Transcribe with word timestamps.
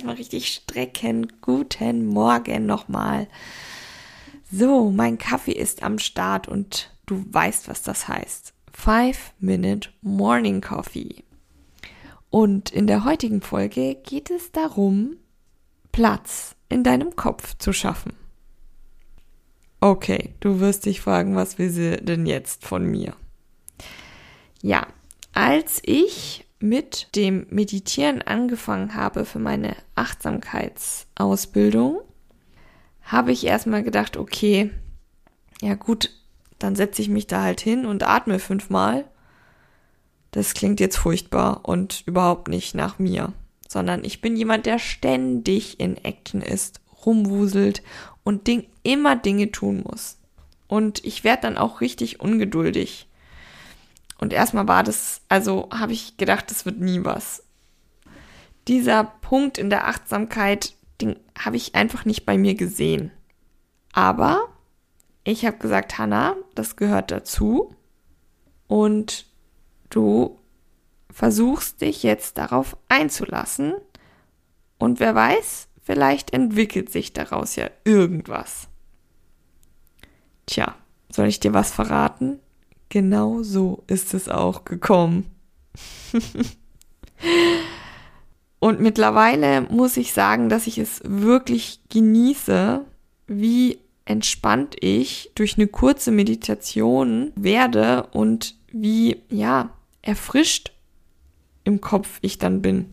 Erstmal 0.00 0.16
richtig 0.16 0.48
strecken. 0.48 1.30
Guten 1.42 2.06
Morgen 2.06 2.64
nochmal. 2.64 3.28
So, 4.50 4.90
mein 4.90 5.18
Kaffee 5.18 5.52
ist 5.52 5.82
am 5.82 5.98
Start 5.98 6.48
und 6.48 6.90
du 7.04 7.22
weißt, 7.28 7.68
was 7.68 7.82
das 7.82 8.08
heißt. 8.08 8.54
Five 8.72 9.34
Minute 9.40 9.90
Morning 10.00 10.62
Coffee. 10.62 11.22
Und 12.30 12.70
in 12.70 12.86
der 12.86 13.04
heutigen 13.04 13.42
Folge 13.42 13.94
geht 13.96 14.30
es 14.30 14.52
darum, 14.52 15.16
Platz 15.92 16.56
in 16.70 16.82
deinem 16.82 17.14
Kopf 17.14 17.58
zu 17.58 17.74
schaffen. 17.74 18.14
Okay, 19.82 20.32
du 20.40 20.60
wirst 20.60 20.86
dich 20.86 21.02
fragen, 21.02 21.36
was 21.36 21.58
will 21.58 21.68
sie 21.68 21.98
denn 21.98 22.24
jetzt 22.24 22.64
von 22.64 22.86
mir? 22.86 23.12
Ja, 24.62 24.86
als 25.34 25.82
ich 25.84 26.46
mit 26.60 27.14
dem 27.16 27.46
Meditieren 27.50 28.22
angefangen 28.22 28.94
habe 28.94 29.24
für 29.24 29.38
meine 29.38 29.74
Achtsamkeitsausbildung, 29.94 32.00
habe 33.02 33.32
ich 33.32 33.46
erstmal 33.46 33.82
gedacht, 33.82 34.16
okay, 34.16 34.70
ja 35.60 35.74
gut, 35.74 36.10
dann 36.58 36.76
setze 36.76 37.02
ich 37.02 37.08
mich 37.08 37.26
da 37.26 37.42
halt 37.42 37.60
hin 37.60 37.86
und 37.86 38.02
atme 38.02 38.38
fünfmal. 38.38 39.06
Das 40.30 40.54
klingt 40.54 40.78
jetzt 40.78 40.98
furchtbar 40.98 41.60
und 41.64 42.04
überhaupt 42.06 42.48
nicht 42.48 42.74
nach 42.74 42.98
mir, 42.98 43.32
sondern 43.66 44.04
ich 44.04 44.20
bin 44.20 44.36
jemand, 44.36 44.66
der 44.66 44.78
ständig 44.78 45.80
in 45.80 45.96
Action 45.96 46.42
ist, 46.42 46.80
rumwuselt 47.04 47.82
und 48.22 48.46
Ding, 48.46 48.66
immer 48.82 49.16
Dinge 49.16 49.50
tun 49.50 49.82
muss. 49.82 50.18
Und 50.68 51.04
ich 51.04 51.24
werde 51.24 51.42
dann 51.42 51.58
auch 51.58 51.80
richtig 51.80 52.20
ungeduldig. 52.20 53.08
Und 54.20 54.34
erstmal 54.34 54.68
war 54.68 54.82
das, 54.82 55.22
also 55.30 55.70
habe 55.72 55.94
ich 55.94 56.18
gedacht, 56.18 56.50
das 56.50 56.66
wird 56.66 56.78
nie 56.78 57.04
was. 57.04 57.42
Dieser 58.68 59.04
Punkt 59.04 59.56
in 59.56 59.70
der 59.70 59.88
Achtsamkeit, 59.88 60.74
den 61.00 61.18
habe 61.38 61.56
ich 61.56 61.74
einfach 61.74 62.04
nicht 62.04 62.26
bei 62.26 62.36
mir 62.36 62.54
gesehen. 62.54 63.12
Aber 63.92 64.48
ich 65.24 65.46
habe 65.46 65.56
gesagt, 65.56 65.96
Hanna, 65.96 66.36
das 66.54 66.76
gehört 66.76 67.10
dazu. 67.10 67.74
Und 68.66 69.24
du 69.88 70.38
versuchst 71.10 71.80
dich 71.80 72.02
jetzt 72.02 72.36
darauf 72.36 72.76
einzulassen. 72.90 73.72
Und 74.78 75.00
wer 75.00 75.14
weiß, 75.14 75.68
vielleicht 75.82 76.34
entwickelt 76.34 76.92
sich 76.92 77.14
daraus 77.14 77.56
ja 77.56 77.70
irgendwas. 77.84 78.68
Tja, 80.44 80.76
soll 81.08 81.26
ich 81.26 81.40
dir 81.40 81.54
was 81.54 81.70
verraten? 81.70 82.38
Genau 82.90 83.42
so 83.42 83.84
ist 83.86 84.12
es 84.14 84.28
auch 84.28 84.64
gekommen. 84.64 85.30
Und 88.58 88.80
mittlerweile 88.80 89.62
muss 89.62 89.96
ich 89.96 90.12
sagen, 90.12 90.48
dass 90.48 90.66
ich 90.66 90.76
es 90.76 91.00
wirklich 91.04 91.80
genieße, 91.88 92.84
wie 93.26 93.78
entspannt 94.04 94.76
ich 94.80 95.30
durch 95.34 95.56
eine 95.56 95.68
kurze 95.68 96.10
Meditation 96.10 97.32
werde 97.36 98.08
und 98.12 98.56
wie, 98.72 99.22
ja, 99.30 99.70
erfrischt 100.02 100.72
im 101.62 101.80
Kopf 101.80 102.18
ich 102.22 102.38
dann 102.38 102.60
bin. 102.60 102.92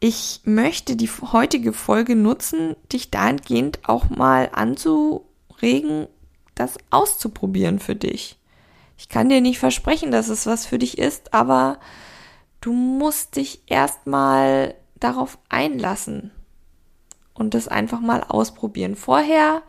Ich 0.00 0.40
möchte 0.44 0.96
die 0.96 1.10
heutige 1.10 1.74
Folge 1.74 2.16
nutzen, 2.16 2.76
dich 2.92 3.10
dahingehend 3.10 3.80
auch 3.82 4.08
mal 4.08 4.48
anzuregen, 4.52 6.06
das 6.54 6.78
auszuprobieren 6.90 7.78
für 7.78 7.94
dich. 7.94 8.37
Ich 8.98 9.08
kann 9.08 9.28
dir 9.28 9.40
nicht 9.40 9.60
versprechen, 9.60 10.10
dass 10.10 10.28
es 10.28 10.44
was 10.44 10.66
für 10.66 10.78
dich 10.78 10.98
ist, 10.98 11.32
aber 11.32 11.78
du 12.60 12.72
musst 12.72 13.36
dich 13.36 13.62
erstmal 13.66 14.74
darauf 14.96 15.38
einlassen 15.48 16.32
und 17.32 17.54
das 17.54 17.68
einfach 17.68 18.00
mal 18.00 18.24
ausprobieren. 18.24 18.96
Vorher 18.96 19.62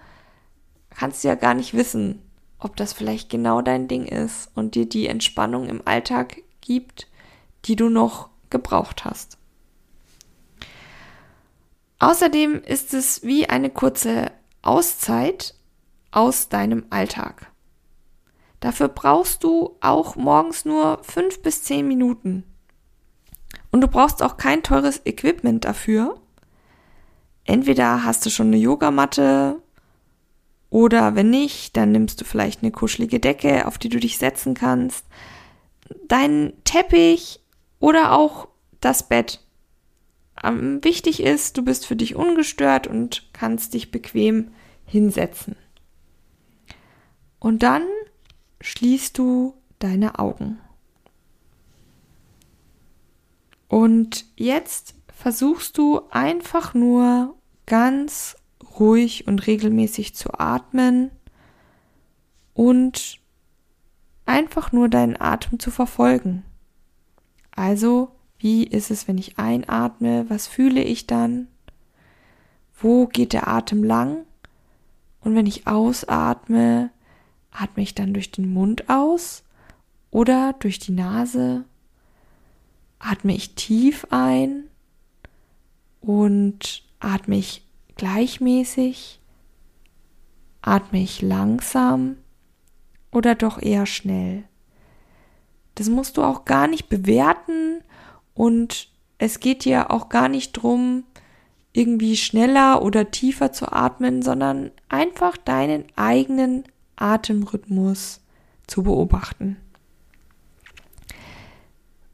kannst 0.89 1.23
du 1.23 1.27
ja 1.27 1.35
gar 1.35 1.53
nicht 1.53 1.75
wissen, 1.75 2.23
ob 2.57 2.75
das 2.75 2.91
vielleicht 2.91 3.29
genau 3.29 3.61
dein 3.61 3.87
Ding 3.87 4.05
ist 4.05 4.49
und 4.55 4.73
dir 4.73 4.89
die 4.89 5.07
Entspannung 5.07 5.69
im 5.69 5.87
Alltag 5.87 6.41
gibt, 6.61 7.07
die 7.65 7.75
du 7.75 7.89
noch 7.89 8.29
gebraucht 8.49 9.05
hast. 9.05 9.37
Außerdem 11.99 12.63
ist 12.63 12.95
es 12.95 13.23
wie 13.23 13.47
eine 13.47 13.69
kurze 13.69 14.31
Auszeit 14.63 15.53
aus 16.11 16.49
deinem 16.49 16.85
Alltag. 16.89 17.51
Dafür 18.59 18.89
brauchst 18.89 19.43
du 19.43 19.77
auch 19.79 20.15
morgens 20.15 20.65
nur 20.65 20.99
fünf 21.03 21.41
bis 21.41 21.63
zehn 21.63 21.87
Minuten. 21.87 22.43
Und 23.71 23.81
du 23.81 23.87
brauchst 23.87 24.21
auch 24.21 24.37
kein 24.37 24.63
teures 24.63 25.01
Equipment 25.05 25.65
dafür. 25.65 26.19
Entweder 27.45 28.03
hast 28.03 28.25
du 28.25 28.29
schon 28.29 28.47
eine 28.47 28.57
Yogamatte 28.57 29.61
oder 30.69 31.15
wenn 31.15 31.29
nicht, 31.29 31.75
dann 31.77 31.91
nimmst 31.91 32.21
du 32.21 32.25
vielleicht 32.25 32.61
eine 32.61 32.71
kuschelige 32.71 33.19
Decke, 33.19 33.65
auf 33.65 33.77
die 33.77 33.89
du 33.89 33.99
dich 33.99 34.17
setzen 34.17 34.53
kannst, 34.53 35.05
deinen 36.07 36.53
Teppich 36.63 37.39
oder 37.79 38.11
auch 38.11 38.49
das 38.81 39.07
Bett. 39.07 39.39
Wichtig 40.41 41.23
ist, 41.23 41.57
du 41.57 41.63
bist 41.63 41.85
für 41.85 41.95
dich 41.95 42.15
ungestört 42.15 42.87
und 42.87 43.29
kannst 43.33 43.73
dich 43.73 43.91
bequem 43.91 44.51
hinsetzen. 44.85 45.55
Und 47.39 47.63
dann 47.63 47.83
schließt 48.61 49.17
du 49.17 49.55
deine 49.79 50.19
Augen. 50.19 50.59
Und 53.67 54.25
jetzt 54.35 54.95
versuchst 55.15 55.77
du 55.77 56.01
einfach 56.09 56.73
nur 56.73 57.35
ganz 57.65 58.35
ruhig 58.79 59.27
und 59.27 59.45
regelmäßig 59.47 60.15
zu 60.15 60.39
atmen 60.39 61.11
und 62.53 63.19
einfach 64.25 64.71
nur 64.71 64.89
deinen 64.89 65.19
Atem 65.19 65.59
zu 65.59 65.71
verfolgen. 65.71 66.43
Also, 67.51 68.11
wie 68.37 68.63
ist 68.63 68.89
es, 68.89 69.07
wenn 69.07 69.17
ich 69.17 69.37
einatme? 69.37 70.29
Was 70.29 70.47
fühle 70.47 70.81
ich 70.83 71.07
dann? 71.07 71.47
Wo 72.73 73.07
geht 73.07 73.33
der 73.33 73.47
Atem 73.47 73.83
lang? 73.83 74.25
Und 75.21 75.35
wenn 75.35 75.45
ich 75.45 75.67
ausatme, 75.67 76.91
atme 77.51 77.83
ich 77.83 77.95
dann 77.95 78.13
durch 78.13 78.31
den 78.31 78.51
Mund 78.53 78.89
aus 78.89 79.43
oder 80.11 80.53
durch 80.59 80.79
die 80.79 80.91
Nase? 80.91 81.65
Atme 82.99 83.33
ich 83.33 83.55
tief 83.55 84.07
ein 84.09 84.65
und 86.01 86.83
atme 86.99 87.37
ich 87.37 87.65
gleichmäßig? 87.95 89.19
Atme 90.61 91.01
ich 91.01 91.21
langsam 91.21 92.17
oder 93.11 93.35
doch 93.35 93.61
eher 93.61 93.85
schnell? 93.85 94.43
Das 95.75 95.87
musst 95.89 96.17
du 96.17 96.23
auch 96.23 96.43
gar 96.43 96.67
nicht 96.67 96.89
bewerten 96.89 97.81
und 98.33 98.89
es 99.17 99.39
geht 99.39 99.65
dir 99.65 99.91
auch 99.91 100.09
gar 100.09 100.27
nicht 100.27 100.53
drum, 100.53 101.03
irgendwie 101.71 102.17
schneller 102.17 102.81
oder 102.81 103.11
tiefer 103.11 103.51
zu 103.51 103.71
atmen, 103.71 104.21
sondern 104.21 104.71
einfach 104.89 105.37
deinen 105.37 105.85
eigenen 105.95 106.63
Atemrhythmus 107.01 108.21
zu 108.67 108.83
beobachten. 108.83 109.57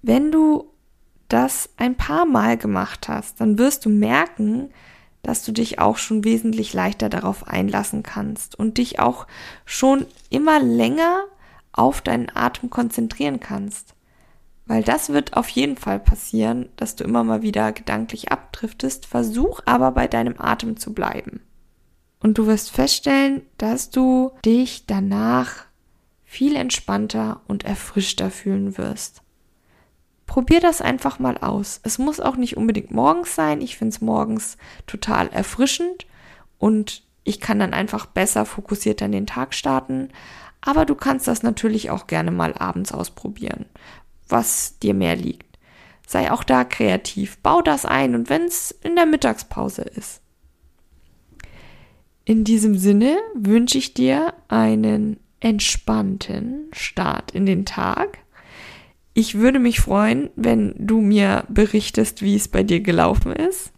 Wenn 0.02 0.32
du 0.32 0.72
das 1.28 1.70
ein 1.78 1.96
paar 1.96 2.26
Mal 2.26 2.58
gemacht 2.58 3.08
hast, 3.08 3.42
dann 3.42 3.58
wirst 3.58 3.86
du 3.86 3.90
merken, 3.90 4.70
dass 5.24 5.44
du 5.44 5.52
dich 5.52 5.80
auch 5.80 5.98
schon 5.98 6.24
wesentlich 6.24 6.74
leichter 6.74 7.10
darauf 7.10 7.48
einlassen 7.48 8.04
kannst 8.04 8.58
und 8.58 8.78
dich 8.78 9.00
auch 9.00 9.26
schon 9.66 10.06
immer 10.30 10.60
länger 10.60 11.24
auf 11.72 12.02
deinen 12.02 12.30
Atem 12.36 12.70
konzentrieren 12.70 13.40
kannst. 13.40 13.96
Weil 14.68 14.84
das 14.84 15.10
wird 15.10 15.36
auf 15.36 15.50
jeden 15.50 15.78
Fall 15.78 16.00
passieren, 16.00 16.70
dass 16.76 16.96
du 16.96 17.04
immer 17.04 17.24
mal 17.24 17.42
wieder 17.42 17.72
gedanklich 17.72 18.32
abdriftest. 18.32 19.06
Versuch 19.06 19.62
aber 19.66 19.92
bei 19.92 20.08
deinem 20.08 20.36
Atem 20.40 20.78
zu 20.78 20.94
bleiben. 20.94 21.42
Und 22.26 22.40
du 22.40 22.48
wirst 22.48 22.72
feststellen, 22.72 23.44
dass 23.60 23.92
du 23.92 24.32
dich 24.44 24.88
danach 24.88 25.66
viel 26.24 26.56
entspannter 26.56 27.42
und 27.48 27.66
erfrischter 27.66 28.32
fühlen 28.32 28.80
wirst. 28.80 29.22
probier 30.26 30.60
das 30.60 30.82
einfach 30.82 31.20
mal 31.20 31.38
aus. 31.38 31.80
Es 31.84 32.00
muss 32.00 32.20
auch 32.20 32.36
nicht 32.36 32.58
unbedingt 32.58 32.90
morgens 32.90 33.36
sein. 33.36 33.62
Ich 33.62 33.78
finde 33.78 33.94
es 33.94 34.02
morgens 34.02 34.58
total 34.88 35.28
erfrischend 35.28 36.08
und 36.58 37.04
ich 37.24 37.40
kann 37.40 37.60
dann 37.60 37.76
einfach 37.76 38.08
besser 38.08 38.48
fokussiert 38.48 39.04
an 39.04 39.12
den 39.12 39.28
Tag 39.28 39.54
starten. 39.54 40.10
Aber 40.62 40.86
du 40.86 40.96
kannst 40.96 41.28
das 41.28 41.44
natürlich 41.44 41.92
auch 41.92 42.08
gerne 42.08 42.32
mal 42.32 42.56
abends 42.56 42.92
ausprobieren, 42.92 43.68
was 44.28 44.80
dir 44.80 44.96
mehr 44.96 45.16
liegt. 45.16 45.60
Sei 46.08 46.32
auch 46.32 46.44
da 46.44 46.64
kreativ, 46.64 47.38
bau 47.44 47.62
das 47.62 47.86
ein 47.86 48.16
und 48.16 48.32
wenn 48.32 48.46
es 48.46 48.72
in 48.72 48.96
der 48.96 49.06
Mittagspause 49.06 49.84
ist. 49.84 50.25
In 52.26 52.44
diesem 52.44 52.76
Sinne 52.76 53.18
wünsche 53.36 53.78
ich 53.78 53.94
dir 53.94 54.34
einen 54.48 55.18
entspannten 55.40 56.66
Start 56.74 57.32
in 57.32 57.46
den 57.46 57.66
Tag. 57.66 58.18
Ich 59.14 59.36
würde 59.36 59.60
mich 59.60 59.80
freuen, 59.80 60.32
wenn 60.36 60.74
du 60.78 61.02
mir 61.02 61.46
berichtest, 61.50 62.24
wie 62.24 62.36
es 62.36 62.48
bei 62.48 62.64
dir 62.64 62.80
gelaufen 62.82 63.32
ist. 63.32 63.72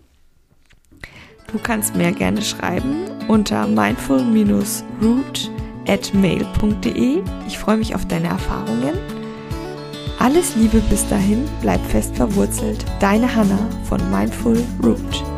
Du 1.52 1.60
kannst 1.60 1.96
mir 1.96 2.14
gerne 2.14 2.42
schreiben 2.42 3.06
unter 3.28 3.68
mindful-root 3.68 5.52
at 5.88 6.14
mail.de. 6.14 7.22
Ich 7.48 7.58
freue 7.58 7.78
mich 7.78 7.96
auf 7.96 8.08
deine 8.08 8.28
Erfahrungen. 8.28 8.96
Alles 10.20 10.56
Liebe 10.56 10.80
bis 10.90 11.08
dahin, 11.10 11.46
bleib 11.62 11.86
fest 11.86 12.16
verwurzelt. 12.16 12.86
Deine 13.00 13.34
Hanna 13.36 13.70
von 13.84 14.00
Mindful 14.10 14.58
Root. 14.82 15.37